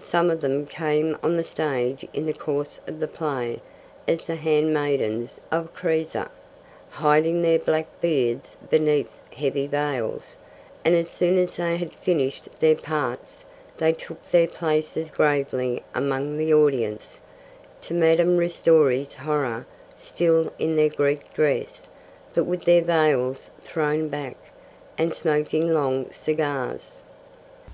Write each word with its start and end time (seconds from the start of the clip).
Some 0.00 0.30
of 0.30 0.40
them 0.40 0.64
came 0.64 1.14
on 1.22 1.36
the 1.36 1.44
stage 1.44 2.08
in 2.14 2.24
the 2.24 2.32
course 2.32 2.80
of 2.86 3.00
the 3.00 3.06
play 3.06 3.60
as 4.06 4.26
the 4.26 4.36
handmaidens 4.36 5.42
of 5.52 5.74
Creusa, 5.74 6.30
hiding 6.88 7.42
their 7.42 7.58
black 7.58 7.86
beards 8.00 8.56
beneath 8.70 9.10
heavy 9.30 9.66
veils, 9.66 10.38
and 10.86 10.94
as 10.94 11.10
soon 11.10 11.36
as 11.36 11.56
they 11.56 11.76
had 11.76 11.92
finished 11.92 12.48
their 12.60 12.76
parts 12.76 13.44
they 13.76 13.92
took 13.92 14.30
their 14.30 14.46
places 14.46 15.10
gravely 15.10 15.82
among 15.94 16.38
the 16.38 16.54
audience, 16.54 17.20
to 17.82 17.92
Madame 17.92 18.38
Ristori's 18.38 19.12
horror, 19.12 19.66
still 19.98 20.50
in 20.58 20.76
their 20.76 20.88
Greek 20.88 21.34
dress, 21.34 21.88
but 22.32 22.44
with 22.44 22.62
their 22.64 22.80
veils 22.80 23.50
thrown 23.64 24.08
back, 24.08 24.38
and 24.96 25.12
smoking 25.12 25.74
long 25.74 26.10
cigars. 26.10 27.00